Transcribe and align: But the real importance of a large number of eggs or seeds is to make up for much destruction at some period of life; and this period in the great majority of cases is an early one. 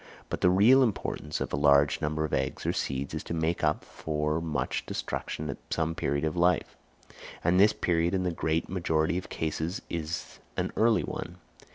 But 0.29 0.41
the 0.41 0.49
real 0.49 0.81
importance 0.81 1.39
of 1.41 1.53
a 1.53 1.57
large 1.57 2.01
number 2.01 2.25
of 2.25 2.33
eggs 2.33 2.65
or 2.65 2.73
seeds 2.73 3.13
is 3.13 3.23
to 3.25 3.35
make 3.35 3.63
up 3.63 3.85
for 3.85 4.41
much 4.41 4.83
destruction 4.87 5.47
at 5.47 5.59
some 5.69 5.93
period 5.93 6.23
of 6.23 6.35
life; 6.35 6.75
and 7.43 7.59
this 7.59 7.71
period 7.73 8.15
in 8.15 8.23
the 8.23 8.31
great 8.31 8.67
majority 8.67 9.19
of 9.19 9.29
cases 9.29 9.83
is 9.91 10.39
an 10.57 10.71
early 10.75 11.03
one. 11.03 11.37